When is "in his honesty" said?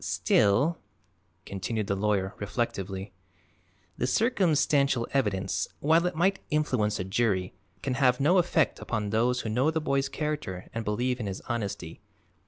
11.19-12.01